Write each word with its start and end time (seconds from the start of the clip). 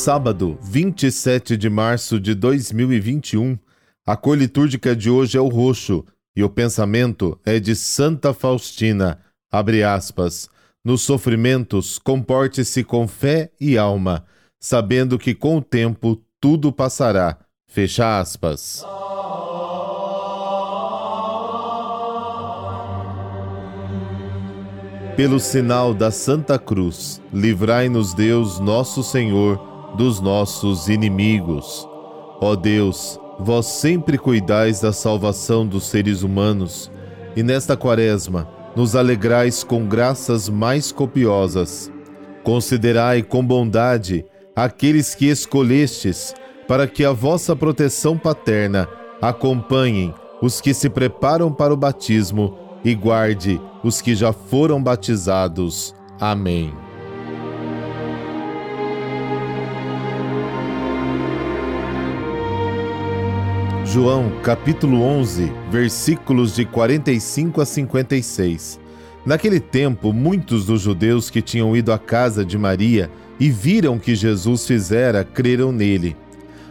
Sábado, 0.00 0.58
27 0.62 1.58
de 1.58 1.68
março 1.68 2.18
de 2.18 2.34
2021. 2.34 3.58
A 4.06 4.16
cor 4.16 4.38
litúrgica 4.38 4.96
de 4.96 5.10
hoje 5.10 5.36
é 5.36 5.40
o 5.42 5.48
roxo 5.48 6.06
e 6.34 6.42
o 6.42 6.48
pensamento 6.48 7.38
é 7.44 7.60
de 7.60 7.76
Santa 7.76 8.32
Faustina. 8.32 9.20
Abre 9.52 9.82
aspas. 9.84 10.48
Nos 10.82 11.02
sofrimentos, 11.02 11.98
comporte-se 11.98 12.82
com 12.82 13.06
fé 13.06 13.52
e 13.60 13.76
alma, 13.76 14.24
sabendo 14.58 15.18
que 15.18 15.34
com 15.34 15.58
o 15.58 15.62
tempo 15.62 16.18
tudo 16.40 16.72
passará. 16.72 17.36
Fecha 17.68 18.18
aspas. 18.18 18.82
Pelo 25.14 25.38
sinal 25.38 25.92
da 25.92 26.10
Santa 26.10 26.58
Cruz, 26.58 27.20
livrai-nos 27.30 28.14
Deus, 28.14 28.58
nosso 28.58 29.02
Senhor 29.02 29.68
dos 29.96 30.20
nossos 30.20 30.88
inimigos. 30.88 31.88
Ó 32.40 32.54
Deus, 32.56 33.18
vós 33.38 33.66
sempre 33.66 34.18
cuidais 34.18 34.80
da 34.80 34.92
salvação 34.92 35.66
dos 35.66 35.86
seres 35.88 36.22
humanos, 36.22 36.90
e 37.36 37.42
nesta 37.42 37.76
quaresma 37.76 38.48
nos 38.74 38.94
alegrais 38.94 39.64
com 39.64 39.86
graças 39.86 40.48
mais 40.48 40.92
copiosas. 40.92 41.90
Considerai 42.42 43.22
com 43.22 43.44
bondade 43.44 44.24
aqueles 44.54 45.14
que 45.14 45.26
escolhestes, 45.26 46.34
para 46.66 46.86
que 46.86 47.04
a 47.04 47.12
vossa 47.12 47.56
proteção 47.56 48.16
paterna 48.16 48.88
acompanhem 49.20 50.14
os 50.40 50.60
que 50.60 50.72
se 50.72 50.88
preparam 50.88 51.52
para 51.52 51.74
o 51.74 51.76
batismo 51.76 52.56
e 52.84 52.94
guarde 52.94 53.60
os 53.84 54.00
que 54.00 54.14
já 54.14 54.32
foram 54.32 54.82
batizados. 54.82 55.94
Amém. 56.18 56.72
João 63.92 64.30
capítulo 64.44 65.02
11, 65.02 65.52
versículos 65.68 66.54
de 66.54 66.64
45 66.64 67.60
a 67.60 67.66
56. 67.66 68.78
Naquele 69.26 69.58
tempo, 69.58 70.12
muitos 70.12 70.64
dos 70.64 70.80
judeus 70.80 71.28
que 71.28 71.42
tinham 71.42 71.76
ido 71.76 71.92
à 71.92 71.98
casa 71.98 72.44
de 72.44 72.56
Maria 72.56 73.10
e 73.40 73.50
viram 73.50 73.98
que 73.98 74.14
Jesus 74.14 74.64
fizera, 74.64 75.24
creram 75.24 75.72
nele. 75.72 76.16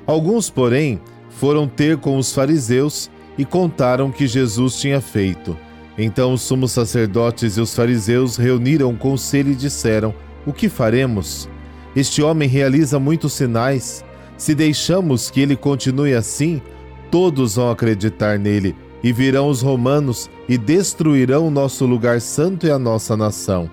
Alguns, 0.07 0.49
porém, 0.49 0.97
foram 1.29 1.67
ter 1.67 1.97
com 1.97 2.17
os 2.17 2.33
fariseus 2.33 3.11
e 3.37 3.43
contaram 3.43 4.13
que 4.13 4.25
Jesus 4.25 4.79
tinha 4.79 5.01
feito. 5.01 5.57
Então 5.97 6.31
os 6.31 6.41
sumos 6.41 6.71
sacerdotes 6.71 7.57
e 7.57 7.61
os 7.61 7.75
fariseus 7.75 8.37
reuniram 8.37 8.91
o 8.91 8.97
conselho 8.97 9.51
e 9.51 9.55
disseram: 9.55 10.15
O 10.45 10.53
que 10.53 10.69
faremos? 10.69 11.49
Este 11.93 12.21
homem 12.21 12.47
realiza 12.47 12.97
muitos 12.97 13.33
sinais. 13.33 14.05
Se 14.37 14.55
deixamos 14.55 15.29
que 15.29 15.41
ele 15.41 15.57
continue 15.57 16.13
assim, 16.13 16.61
todos 17.11 17.55
vão 17.55 17.71
acreditar 17.71 18.37
nele, 18.37 18.75
e 19.03 19.11
virão 19.11 19.47
os 19.47 19.61
romanos 19.61 20.29
e 20.47 20.57
destruirão 20.57 21.47
o 21.47 21.51
nosso 21.51 21.85
lugar 21.85 22.19
santo 22.19 22.67
e 22.67 22.71
a 22.71 22.77
nossa 22.77 23.15
nação. 23.15 23.69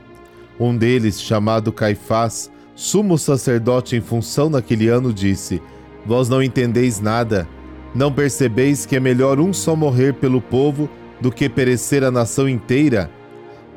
Um 0.59 0.77
deles, 0.77 1.21
chamado 1.21 1.73
Caifás, 1.73 2.51
sumo 2.75 3.19
sacerdote 3.19 3.97
em 3.97 4.01
função 4.01 4.49
naquele 4.49 4.89
ano, 4.89 5.13
disse: 5.13 5.61
Vós 6.05 6.29
não 6.29 6.43
entendeis 6.43 7.01
nada. 7.01 7.49
Não 7.95 8.13
percebeis 8.13 8.85
que 8.85 8.97
é 8.97 9.01
melhor 9.01 9.41
um 9.41 9.53
só 9.53 9.75
morrer 9.75 10.15
pelo 10.15 10.41
povo 10.41 10.89
do 11.21 11.33
que 11.33 11.49
perecer 11.49 12.05
a 12.05 12.11
nação 12.11 12.49
inteira? 12.49 13.11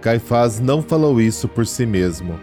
Caifás 0.01 0.59
não 0.59 0.81
falou 0.81 1.21
isso 1.21 1.47
por 1.47 1.65
si 1.65 1.85
mesmo. 1.85 2.39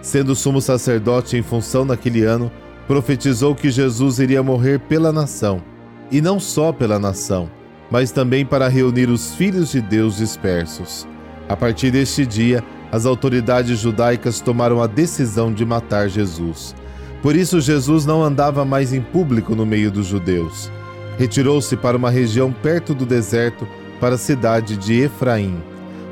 Sendo 0.00 0.34
sumo 0.34 0.60
sacerdote 0.60 1.36
em 1.36 1.42
função 1.42 1.84
naquele 1.84 2.22
ano, 2.22 2.50
profetizou 2.86 3.54
que 3.54 3.70
Jesus 3.70 4.20
iria 4.20 4.42
morrer 4.42 4.78
pela 4.78 5.12
nação 5.12 5.62
e 6.10 6.20
não 6.20 6.40
só 6.40 6.72
pela 6.72 6.98
nação, 6.98 7.50
mas 7.90 8.10
também 8.10 8.44
para 8.44 8.68
reunir 8.68 9.08
os 9.08 9.34
filhos 9.34 9.70
de 9.70 9.80
Deus 9.80 10.16
dispersos. 10.16 11.06
A 11.48 11.56
partir 11.56 11.90
deste 11.90 12.26
dia, 12.26 12.62
as 12.92 13.06
autoridades 13.06 13.78
judaicas 13.78 14.40
tomaram 14.40 14.82
a 14.82 14.86
decisão 14.86 15.52
de 15.52 15.64
matar 15.64 16.08
Jesus. 16.08 16.74
Por 17.22 17.34
isso, 17.34 17.60
Jesus 17.60 18.06
não 18.06 18.22
andava 18.22 18.64
mais 18.64 18.92
em 18.92 19.00
público 19.00 19.54
no 19.54 19.66
meio 19.66 19.90
dos 19.90 20.06
judeus. 20.06 20.70
Retirou-se 21.18 21.76
para 21.76 21.96
uma 21.96 22.10
região 22.10 22.52
perto 22.52 22.94
do 22.94 23.04
deserto, 23.04 23.66
para 24.00 24.14
a 24.14 24.18
cidade 24.18 24.76
de 24.76 25.00
Efraim. 25.00 25.60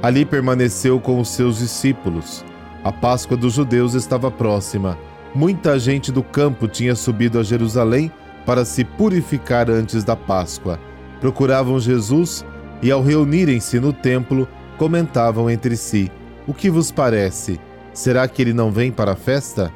Ali 0.03 0.25
permaneceu 0.25 0.99
com 0.99 1.21
os 1.21 1.29
seus 1.29 1.59
discípulos. 1.59 2.45
A 2.83 2.91
Páscoa 2.91 3.37
dos 3.37 3.53
judeus 3.53 3.95
estava 3.95 4.31
próxima. 4.31 4.99
Muita 5.35 5.79
gente 5.79 6.11
do 6.11 6.23
campo 6.23 6.67
tinha 6.67 6.95
subido 6.95 7.39
a 7.39 7.43
Jerusalém 7.43 8.11
para 8.47 8.65
se 8.65 8.85
purificar 8.85 9.69
antes 9.69 10.05
da 10.05 10.15
Páscoa. 10.15 10.79
Procuravam 11.21 11.81
Jesus 11.81 12.47
e, 12.81 12.91
ao 12.91 13.03
reunirem-se 13.03 13.81
no 13.81 13.93
templo, 13.93 14.49
comentavam 14.79 15.51
entre 15.51 15.77
si: 15.77 16.11
O 16.47 16.55
que 16.55 16.71
vos 16.71 16.91
parece? 16.93 17.61
Será 17.93 18.29
que 18.29 18.41
ele 18.41 18.53
não 18.53 18.71
vem 18.71 18.93
para 18.93 19.13
a 19.13 19.17
festa? 19.17 19.73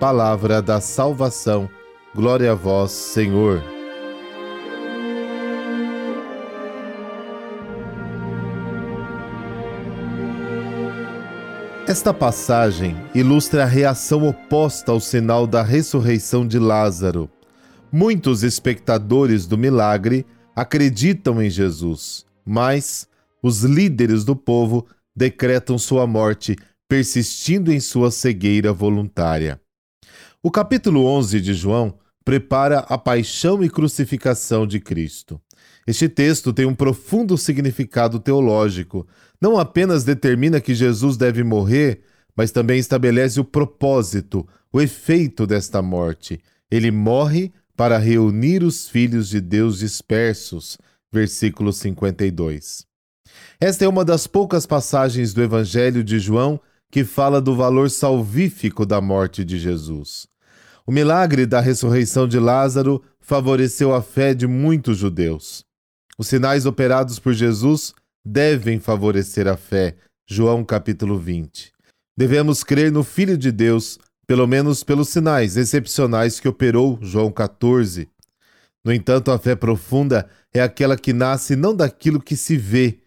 Palavra 0.00 0.62
da 0.62 0.80
salvação. 0.80 1.68
Glória 2.14 2.52
a 2.52 2.54
vós, 2.54 2.92
Senhor. 2.92 3.62
Esta 11.86 12.14
passagem 12.14 12.96
ilustra 13.14 13.64
a 13.64 13.66
reação 13.66 14.26
oposta 14.26 14.90
ao 14.90 14.98
sinal 15.00 15.46
da 15.46 15.62
ressurreição 15.62 16.46
de 16.46 16.58
Lázaro. 16.58 17.28
Muitos 17.96 18.42
espectadores 18.42 19.46
do 19.46 19.56
milagre 19.56 20.26
acreditam 20.52 21.40
em 21.40 21.48
Jesus, 21.48 22.26
mas 22.44 23.06
os 23.40 23.62
líderes 23.62 24.24
do 24.24 24.34
povo 24.34 24.84
decretam 25.14 25.78
sua 25.78 26.04
morte, 26.04 26.56
persistindo 26.88 27.72
em 27.72 27.78
sua 27.78 28.10
cegueira 28.10 28.72
voluntária. 28.72 29.60
O 30.42 30.50
capítulo 30.50 31.06
11 31.06 31.40
de 31.40 31.54
João 31.54 31.96
prepara 32.24 32.80
a 32.80 32.98
paixão 32.98 33.62
e 33.62 33.70
crucificação 33.70 34.66
de 34.66 34.80
Cristo. 34.80 35.40
Este 35.86 36.08
texto 36.08 36.52
tem 36.52 36.66
um 36.66 36.74
profundo 36.74 37.38
significado 37.38 38.18
teológico. 38.18 39.06
Não 39.40 39.56
apenas 39.56 40.02
determina 40.02 40.60
que 40.60 40.74
Jesus 40.74 41.16
deve 41.16 41.44
morrer, 41.44 42.00
mas 42.36 42.50
também 42.50 42.80
estabelece 42.80 43.38
o 43.38 43.44
propósito, 43.44 44.44
o 44.72 44.80
efeito 44.80 45.46
desta 45.46 45.80
morte. 45.80 46.40
Ele 46.68 46.90
morre 46.90 47.52
para 47.76 47.98
reunir 47.98 48.62
os 48.62 48.88
filhos 48.88 49.28
de 49.28 49.40
Deus 49.40 49.78
dispersos. 49.78 50.78
Versículo 51.12 51.72
52. 51.72 52.86
Esta 53.60 53.84
é 53.84 53.88
uma 53.88 54.04
das 54.04 54.26
poucas 54.26 54.66
passagens 54.66 55.32
do 55.32 55.42
Evangelho 55.42 56.02
de 56.02 56.18
João 56.18 56.60
que 56.90 57.04
fala 57.04 57.40
do 57.40 57.54
valor 57.54 57.90
salvífico 57.90 58.84
da 58.84 59.00
morte 59.00 59.44
de 59.44 59.58
Jesus. 59.58 60.26
O 60.86 60.92
milagre 60.92 61.46
da 61.46 61.60
ressurreição 61.60 62.28
de 62.28 62.38
Lázaro 62.38 63.02
favoreceu 63.20 63.94
a 63.94 64.02
fé 64.02 64.34
de 64.34 64.46
muitos 64.46 64.98
judeus. 64.98 65.64
Os 66.18 66.28
sinais 66.28 66.66
operados 66.66 67.18
por 67.18 67.32
Jesus 67.32 67.94
devem 68.24 68.78
favorecer 68.78 69.48
a 69.48 69.56
fé. 69.56 69.96
João 70.28 70.64
capítulo 70.64 71.18
20. 71.18 71.72
Devemos 72.16 72.62
crer 72.62 72.92
no 72.92 73.02
Filho 73.02 73.36
de 73.36 73.50
Deus 73.50 73.98
pelo 74.26 74.46
menos 74.46 74.82
pelos 74.82 75.08
sinais 75.08 75.56
excepcionais 75.56 76.40
que 76.40 76.48
operou 76.48 76.98
João 77.02 77.30
14. 77.30 78.08
No 78.84 78.92
entanto, 78.92 79.30
a 79.30 79.38
fé 79.38 79.54
profunda 79.54 80.28
é 80.52 80.60
aquela 80.60 80.96
que 80.96 81.12
nasce 81.12 81.56
não 81.56 81.74
daquilo 81.74 82.20
que 82.20 82.36
se 82.36 82.56
vê, 82.56 83.00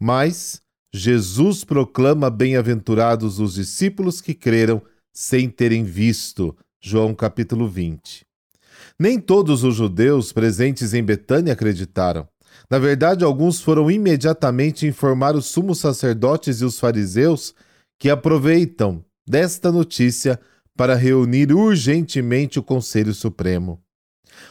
mas 0.00 0.62
Jesus 0.92 1.64
proclama 1.64 2.30
bem-aventurados 2.30 3.38
os 3.38 3.54
discípulos 3.54 4.20
que 4.20 4.32
creram 4.34 4.80
sem 5.12 5.48
terem 5.48 5.84
visto. 5.84 6.56
João 6.80 7.14
capítulo 7.14 7.68
20. 7.68 8.24
Nem 8.98 9.20
todos 9.20 9.64
os 9.64 9.74
judeus 9.74 10.32
presentes 10.32 10.94
em 10.94 11.02
Betânia 11.02 11.52
acreditaram. 11.52 12.26
Na 12.70 12.78
verdade, 12.78 13.24
alguns 13.24 13.60
foram 13.60 13.90
imediatamente 13.90 14.86
informar 14.86 15.34
os 15.34 15.46
sumos 15.46 15.78
sacerdotes 15.78 16.60
e 16.60 16.64
os 16.64 16.78
fariseus 16.78 17.54
que 17.98 18.08
aproveitam 18.08 19.04
desta 19.26 19.70
notícia 19.70 20.40
para 20.78 20.94
reunir 20.94 21.52
urgentemente 21.52 22.60
o 22.60 22.62
Conselho 22.62 23.12
Supremo. 23.12 23.82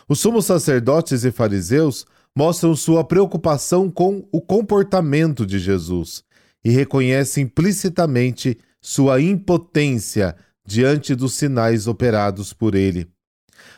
Os 0.10 0.20
sumos 0.20 0.46
sacerdotes 0.46 1.24
e 1.24 1.32
fariseus 1.32 2.06
mostram 2.36 2.76
sua 2.76 3.02
preocupação 3.06 3.90
com 3.90 4.28
o 4.30 4.42
comportamento 4.42 5.46
de 5.46 5.58
Jesus 5.58 6.26
e 6.66 6.70
reconhecem 6.70 7.46
implicitamente 7.46 8.58
sua 8.82 9.22
impotência 9.22 10.36
diante 10.68 11.16
dos 11.16 11.34
sinais 11.34 11.88
operados 11.88 12.52
por 12.52 12.76
ele. 12.76 13.08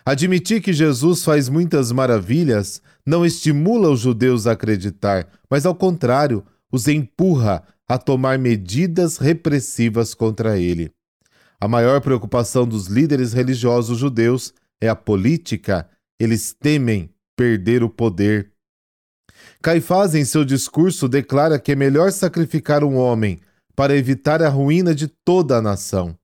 Admitir 0.04 0.60
que 0.60 0.74
Jesus 0.74 1.24
faz 1.24 1.50
muitas 1.50 1.92
maravilhas 1.92 2.82
não 3.06 3.24
estimula 3.24 3.92
os 3.92 4.00
judeus 4.00 4.48
a 4.48 4.54
acreditar, 4.54 5.28
mas 5.48 5.68
ao 5.68 5.76
contrário, 5.76 6.44
os 6.72 6.88
empurra 6.88 7.64
a 7.88 8.00
tomar 8.00 8.40
medidas 8.40 9.18
repressivas 9.18 10.16
contra 10.16 10.58
ele. 10.58 10.92
A 11.62 11.68
maior 11.68 12.00
preocupação 12.00 12.66
dos 12.66 12.88
líderes 12.88 13.34
religiosos 13.34 13.98
judeus 13.98 14.54
é 14.80 14.88
a 14.88 14.96
política. 14.96 15.90
Eles 16.18 16.54
temem 16.54 17.10
perder 17.36 17.84
o 17.84 17.90
poder. 17.90 18.52
Caifás, 19.62 20.16
em 20.16 20.24
seu 20.24 20.46
discurso, 20.46 21.10
declara 21.10 21.60
que 21.60 21.74
é 21.74 21.76
melhor 21.76 22.12
sacrificar 22.14 22.84
um 22.84 22.96
homem 22.96 23.40
para 23.76 23.96
evitar 23.96 24.42
a 24.42 24.48
ruína 24.48 24.96
de 24.96 25.08
toda 25.08 25.58
a 25.58 25.62
nação. 25.62 26.18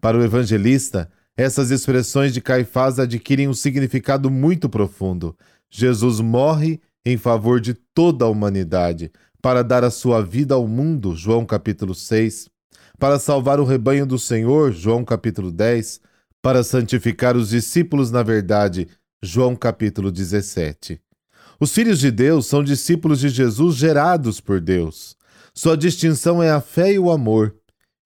Para 0.00 0.16
o 0.16 0.22
evangelista, 0.22 1.10
essas 1.36 1.72
expressões 1.72 2.32
de 2.32 2.40
Caifás 2.40 3.00
adquirem 3.00 3.48
um 3.48 3.54
significado 3.54 4.30
muito 4.30 4.68
profundo. 4.68 5.36
Jesus 5.68 6.20
morre 6.20 6.80
em 7.04 7.16
favor 7.16 7.60
de 7.60 7.74
toda 7.74 8.24
a 8.24 8.28
humanidade, 8.28 9.10
para 9.40 9.62
dar 9.62 9.82
a 9.84 9.90
sua 9.90 10.22
vida 10.22 10.54
ao 10.54 10.66
mundo, 10.66 11.14
João 11.14 11.46
capítulo 11.46 11.94
6, 11.94 12.48
para 12.98 13.18
salvar 13.18 13.60
o 13.60 13.64
rebanho 13.64 14.04
do 14.04 14.18
Senhor, 14.18 14.72
João 14.72 15.04
capítulo 15.04 15.52
10, 15.52 16.00
para 16.42 16.64
santificar 16.64 17.36
os 17.36 17.50
discípulos 17.50 18.10
na 18.10 18.22
verdade, 18.22 18.88
João 19.22 19.54
capítulo 19.54 20.10
17. 20.10 21.00
Os 21.60 21.72
filhos 21.72 22.00
de 22.00 22.10
Deus 22.10 22.46
são 22.46 22.62
discípulos 22.62 23.20
de 23.20 23.28
Jesus 23.28 23.76
gerados 23.76 24.40
por 24.40 24.60
Deus. 24.60 25.16
Sua 25.54 25.76
distinção 25.76 26.42
é 26.42 26.50
a 26.50 26.60
fé 26.60 26.92
e 26.92 26.98
o 26.98 27.10
amor. 27.10 27.54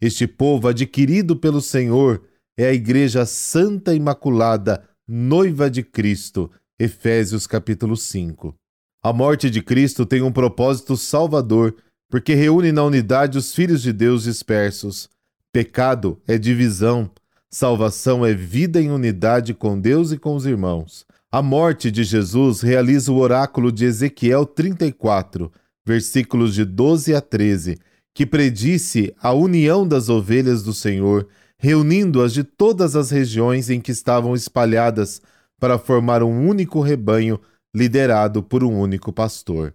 Este 0.00 0.26
povo 0.26 0.68
adquirido 0.68 1.36
pelo 1.36 1.60
Senhor 1.60 2.22
é 2.56 2.66
a 2.66 2.72
Igreja 2.72 3.24
Santa 3.24 3.94
Imaculada, 3.94 4.82
noiva 5.06 5.70
de 5.70 5.82
Cristo. 5.82 6.50
Efésios 6.78 7.46
capítulo 7.46 7.96
5. 7.96 8.54
A 9.02 9.12
morte 9.12 9.50
de 9.50 9.62
Cristo 9.62 10.06
tem 10.06 10.22
um 10.22 10.32
propósito 10.32 10.96
salvador, 10.96 11.76
porque 12.12 12.34
reúne 12.34 12.72
na 12.72 12.84
unidade 12.84 13.38
os 13.38 13.54
filhos 13.54 13.80
de 13.80 13.90
Deus 13.90 14.24
dispersos. 14.24 15.08
Pecado 15.50 16.20
é 16.28 16.36
divisão, 16.36 17.10
salvação 17.50 18.22
é 18.22 18.34
vida 18.34 18.78
em 18.78 18.90
unidade 18.90 19.54
com 19.54 19.80
Deus 19.80 20.12
e 20.12 20.18
com 20.18 20.36
os 20.36 20.44
irmãos. 20.44 21.06
A 21.30 21.40
morte 21.40 21.90
de 21.90 22.04
Jesus 22.04 22.60
realiza 22.60 23.10
o 23.10 23.16
oráculo 23.16 23.72
de 23.72 23.86
Ezequiel 23.86 24.44
34, 24.44 25.50
versículos 25.86 26.54
de 26.54 26.66
12 26.66 27.14
a 27.14 27.22
13, 27.22 27.78
que 28.14 28.26
predisse 28.26 29.14
a 29.18 29.32
união 29.32 29.88
das 29.88 30.10
ovelhas 30.10 30.62
do 30.62 30.74
Senhor, 30.74 31.26
reunindo-as 31.56 32.34
de 32.34 32.44
todas 32.44 32.94
as 32.94 33.10
regiões 33.10 33.70
em 33.70 33.80
que 33.80 33.90
estavam 33.90 34.34
espalhadas 34.34 35.22
para 35.58 35.78
formar 35.78 36.22
um 36.22 36.46
único 36.46 36.82
rebanho 36.82 37.40
liderado 37.74 38.42
por 38.42 38.62
um 38.62 38.78
único 38.78 39.14
pastor. 39.14 39.74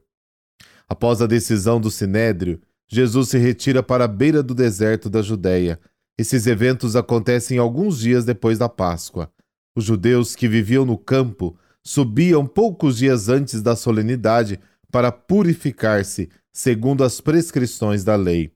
Após 0.88 1.22
a 1.22 1.28
decisão 1.28 1.82
do 1.82 1.92
Sinédrio, 1.92 2.62
Jesus 2.88 3.30
se 3.30 3.38
retira 3.38 3.84
para 3.84 4.06
a 4.06 4.08
beira 4.08 4.42
do 4.42 4.56
deserto 4.56 5.10
da 5.10 5.22
Judéia. 5.22 5.80
Esses 6.18 6.48
eventos 6.48 6.96
acontecem 6.96 7.58
alguns 7.58 8.00
dias 8.00 8.24
depois 8.24 8.58
da 8.58 8.70
Páscoa. 8.70 9.30
Os 9.76 9.84
judeus 9.84 10.36
que 10.36 10.48
viviam 10.48 10.86
no 10.86 10.98
campo 10.98 11.58
subiam 11.84 12.48
poucos 12.48 12.98
dias 12.98 13.28
antes 13.30 13.62
da 13.62 13.76
solenidade 13.76 14.60
para 14.92 15.12
purificar-se, 15.12 16.30
segundo 16.52 17.04
as 17.04 17.22
prescrições 17.22 18.04
da 18.04 18.16
lei, 18.16 18.52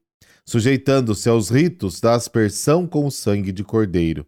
sujeitando-se 0.45 1.29
aos 1.29 1.49
ritos 1.49 1.99
da 1.99 2.15
aspersão 2.15 2.87
com 2.87 3.05
o 3.05 3.11
sangue 3.11 3.51
de 3.51 3.63
cordeiro. 3.63 4.25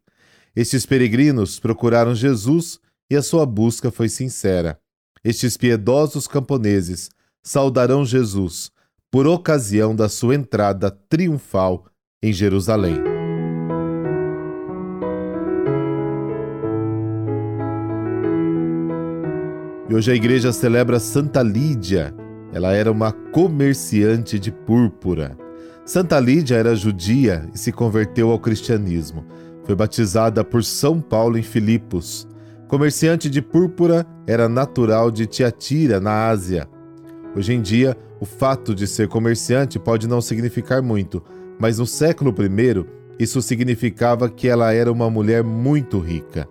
Estes 0.56 0.86
peregrinos 0.86 1.60
procuraram 1.60 2.14
Jesus 2.14 2.80
e 3.10 3.16
a 3.16 3.24
sua 3.24 3.46
busca 3.46 3.90
foi 3.90 4.10
sincera. 4.10 4.80
Estes 5.24 5.58
piedosos 5.58 6.28
camponeses 6.28 7.10
saudarão 7.44 8.06
Jesus 8.06 8.72
por 9.12 9.28
ocasião 9.28 9.96
da 9.96 10.08
sua 10.08 10.34
entrada 10.34 10.90
triunfal 10.90 11.86
em 12.24 12.32
Jerusalém. 12.32 12.96
E 19.90 19.94
hoje 19.94 20.12
a 20.12 20.16
igreja 20.16 20.54
celebra 20.54 21.00
Santa 21.00 21.44
Lídia. 21.44 22.16
Ela 22.54 22.74
era 22.74 22.92
uma 22.92 23.12
comerciante 23.12 24.40
de 24.40 24.52
púrpura. 24.52 25.38
Santa 25.86 26.20
Lídia 26.20 26.56
era 26.56 26.76
judia 26.76 27.48
e 27.54 27.58
se 27.58 27.72
converteu 27.72 28.32
ao 28.32 28.40
cristianismo. 28.40 29.26
Foi 29.66 29.76
batizada 29.76 30.44
por 30.44 30.64
São 30.64 31.02
Paulo 31.02 31.38
em 31.38 31.44
Filipos. 31.44 32.28
Comerciante 32.68 33.30
de 33.30 33.42
púrpura, 33.42 34.06
era 34.26 34.48
natural 34.48 35.12
de 35.12 35.28
Tiatira, 35.28 36.00
na 36.00 36.28
Ásia. 36.28 36.68
Hoje 37.36 37.54
em 37.54 37.62
dia, 37.62 37.98
o 38.20 38.26
fato 38.26 38.76
de 38.76 38.86
ser 38.88 39.08
comerciante 39.08 39.80
pode 39.80 40.08
não 40.08 40.22
significar 40.22 40.82
muito, 40.82 41.24
mas 41.60 41.80
no 41.80 41.86
século 41.86 42.34
I, 42.40 42.86
isso 43.18 43.42
significava 43.42 44.30
que 44.30 44.48
ela 44.48 44.74
era 44.74 44.92
uma 44.92 45.10
mulher 45.10 45.44
muito 45.44 46.00
rica. 46.00 46.48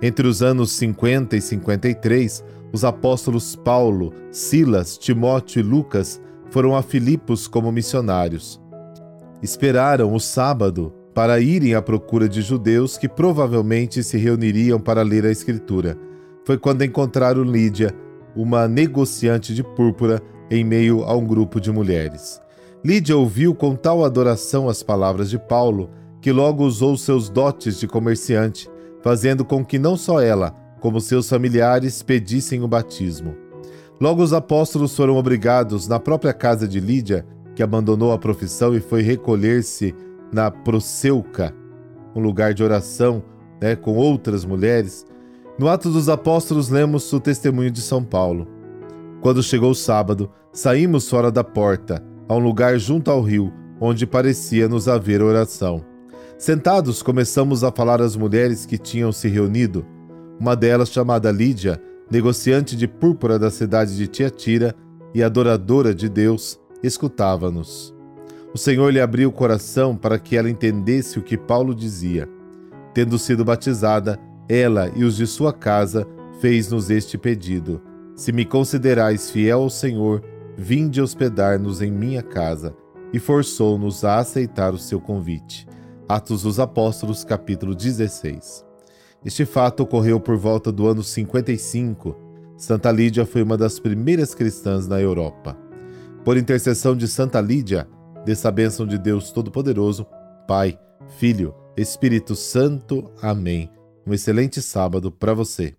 Entre 0.00 0.26
os 0.26 0.42
anos 0.42 0.72
50 0.72 1.36
e 1.36 1.40
53, 1.40 2.44
os 2.72 2.84
apóstolos 2.84 3.54
Paulo, 3.56 4.12
Silas, 4.30 4.96
Timóteo 4.96 5.60
e 5.60 5.62
Lucas 5.62 6.20
foram 6.50 6.76
a 6.76 6.82
Filipos 6.82 7.46
como 7.46 7.72
missionários. 7.72 8.60
Esperaram 9.42 10.14
o 10.14 10.20
sábado 10.20 10.92
para 11.14 11.40
irem 11.40 11.74
à 11.74 11.82
procura 11.82 12.28
de 12.28 12.42
judeus 12.42 12.96
que 12.96 13.08
provavelmente 13.08 14.02
se 14.02 14.16
reuniriam 14.16 14.80
para 14.80 15.02
ler 15.02 15.26
a 15.26 15.30
Escritura. 15.30 15.98
Foi 16.44 16.56
quando 16.58 16.82
encontraram 16.82 17.42
Lídia, 17.42 17.94
uma 18.36 18.66
negociante 18.66 19.54
de 19.54 19.62
púrpura, 19.62 20.20
em 20.50 20.64
meio 20.64 21.04
a 21.04 21.16
um 21.16 21.26
grupo 21.26 21.60
de 21.60 21.70
mulheres. 21.70 22.40
Lídia 22.84 23.16
ouviu 23.16 23.54
com 23.54 23.74
tal 23.74 24.04
adoração 24.04 24.68
as 24.68 24.82
palavras 24.82 25.30
de 25.30 25.38
Paulo 25.38 25.90
que 26.20 26.30
logo 26.30 26.64
usou 26.64 26.96
seus 26.96 27.28
dotes 27.28 27.78
de 27.78 27.86
comerciante, 27.86 28.70
fazendo 29.02 29.44
com 29.44 29.64
que 29.64 29.78
não 29.78 29.96
só 29.96 30.20
ela, 30.20 30.54
como 30.80 31.00
seus 31.00 31.28
familiares 31.28 32.02
pedissem 32.02 32.62
o 32.62 32.68
batismo. 32.68 33.36
Logo 34.00 34.22
os 34.22 34.32
apóstolos 34.32 34.96
foram 34.96 35.16
obrigados, 35.16 35.86
na 35.86 35.98
própria 35.98 36.32
casa 36.32 36.66
de 36.66 36.80
Lídia, 36.80 37.26
que 37.54 37.62
abandonou 37.62 38.12
a 38.12 38.18
profissão 38.18 38.74
e 38.74 38.80
foi 38.80 39.02
recolher-se 39.02 39.94
na 40.32 40.50
Proceuca, 40.50 41.54
um 42.14 42.20
lugar 42.20 42.54
de 42.54 42.64
oração 42.64 43.22
né, 43.60 43.76
com 43.76 43.94
outras 43.94 44.44
mulheres. 44.44 45.06
No 45.62 45.68
Atos 45.68 45.92
dos 45.92 46.08
Apóstolos 46.08 46.70
lemos 46.70 47.12
o 47.12 47.20
testemunho 47.20 47.70
de 47.70 47.80
São 47.80 48.02
Paulo. 48.02 48.48
Quando 49.20 49.44
chegou 49.44 49.70
o 49.70 49.76
sábado, 49.76 50.28
saímos 50.52 51.08
fora 51.08 51.30
da 51.30 51.44
porta, 51.44 52.02
a 52.28 52.34
um 52.34 52.40
lugar 52.40 52.76
junto 52.80 53.12
ao 53.12 53.22
rio, 53.22 53.52
onde 53.80 54.04
parecia 54.04 54.68
nos 54.68 54.88
haver 54.88 55.22
oração. 55.22 55.84
Sentados, 56.36 57.00
começamos 57.00 57.62
a 57.62 57.70
falar 57.70 58.02
às 58.02 58.16
mulheres 58.16 58.66
que 58.66 58.76
tinham 58.76 59.12
se 59.12 59.28
reunido. 59.28 59.86
Uma 60.36 60.56
delas, 60.56 60.90
chamada 60.90 61.30
Lídia, 61.30 61.80
negociante 62.10 62.74
de 62.74 62.88
púrpura 62.88 63.38
da 63.38 63.48
cidade 63.48 63.96
de 63.96 64.08
Tiatira 64.08 64.74
e 65.14 65.22
adoradora 65.22 65.94
de 65.94 66.08
Deus, 66.08 66.58
escutava-nos. 66.82 67.94
O 68.52 68.58
Senhor 68.58 68.92
lhe 68.92 69.00
abriu 69.00 69.28
o 69.28 69.32
coração 69.32 69.96
para 69.96 70.18
que 70.18 70.36
ela 70.36 70.50
entendesse 70.50 71.20
o 71.20 71.22
que 71.22 71.38
Paulo 71.38 71.72
dizia. 71.72 72.28
Tendo 72.92 73.16
sido 73.16 73.44
batizada, 73.44 74.18
ela 74.52 74.90
e 74.94 75.02
os 75.02 75.16
de 75.16 75.26
sua 75.26 75.52
casa 75.52 76.06
fez-nos 76.40 76.90
este 76.90 77.16
pedido: 77.16 77.80
Se 78.14 78.32
me 78.32 78.44
considerais 78.44 79.30
fiel 79.30 79.62
ao 79.62 79.70
Senhor, 79.70 80.22
vinde 80.56 81.00
hospedar-nos 81.00 81.80
em 81.80 81.90
minha 81.90 82.22
casa. 82.22 82.76
E 83.14 83.18
forçou-nos 83.18 84.04
a 84.04 84.18
aceitar 84.18 84.72
o 84.72 84.78
seu 84.78 84.98
convite. 84.98 85.68
Atos 86.08 86.42
dos 86.42 86.58
Apóstolos, 86.58 87.24
capítulo 87.24 87.74
16. 87.74 88.64
Este 89.22 89.44
fato 89.44 89.82
ocorreu 89.82 90.18
por 90.18 90.36
volta 90.36 90.72
do 90.72 90.86
ano 90.86 91.02
55. 91.02 92.16
Santa 92.56 92.90
Lídia 92.90 93.26
foi 93.26 93.42
uma 93.42 93.56
das 93.56 93.78
primeiras 93.78 94.34
cristãs 94.34 94.88
na 94.88 94.98
Europa. 94.98 95.56
Por 96.24 96.38
intercessão 96.38 96.96
de 96.96 97.06
Santa 97.06 97.40
Lídia, 97.40 97.86
dessa 98.24 98.50
bênção 98.50 98.86
de 98.86 98.96
Deus 98.96 99.30
Todo-Poderoso, 99.30 100.06
Pai, 100.48 100.78
Filho, 101.18 101.54
Espírito 101.76 102.34
Santo. 102.34 103.10
Amém. 103.20 103.70
Um 104.06 104.12
excelente 104.12 104.60
sábado 104.60 105.12
para 105.12 105.32
você. 105.32 105.76